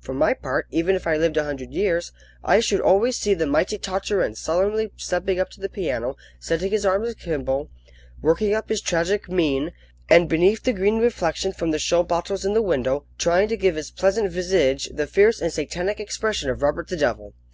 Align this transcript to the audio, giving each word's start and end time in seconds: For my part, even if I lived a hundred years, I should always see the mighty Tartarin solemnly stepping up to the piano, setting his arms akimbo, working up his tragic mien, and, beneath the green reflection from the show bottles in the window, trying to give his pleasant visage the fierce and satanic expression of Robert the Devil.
For 0.00 0.14
my 0.14 0.32
part, 0.32 0.66
even 0.70 0.96
if 0.96 1.06
I 1.06 1.18
lived 1.18 1.36
a 1.36 1.44
hundred 1.44 1.74
years, 1.74 2.10
I 2.42 2.58
should 2.58 2.80
always 2.80 3.18
see 3.18 3.34
the 3.34 3.44
mighty 3.46 3.76
Tartarin 3.76 4.34
solemnly 4.34 4.90
stepping 4.96 5.38
up 5.38 5.50
to 5.50 5.60
the 5.60 5.68
piano, 5.68 6.16
setting 6.40 6.70
his 6.70 6.86
arms 6.86 7.10
akimbo, 7.10 7.68
working 8.22 8.54
up 8.54 8.70
his 8.70 8.80
tragic 8.80 9.28
mien, 9.28 9.72
and, 10.08 10.26
beneath 10.26 10.62
the 10.62 10.72
green 10.72 11.00
reflection 11.00 11.52
from 11.52 11.70
the 11.70 11.78
show 11.78 12.02
bottles 12.02 12.46
in 12.46 12.54
the 12.54 12.62
window, 12.62 13.04
trying 13.18 13.48
to 13.48 13.58
give 13.58 13.76
his 13.76 13.90
pleasant 13.90 14.30
visage 14.30 14.88
the 14.88 15.06
fierce 15.06 15.42
and 15.42 15.52
satanic 15.52 16.00
expression 16.00 16.48
of 16.48 16.62
Robert 16.62 16.88
the 16.88 16.96
Devil. 16.96 17.34